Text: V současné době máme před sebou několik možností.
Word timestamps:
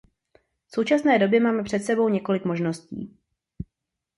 V 0.67 0.71
současné 0.75 1.19
době 1.19 1.39
máme 1.39 1.63
před 1.63 1.79
sebou 1.79 2.09
několik 2.09 2.45
možností. 2.45 3.17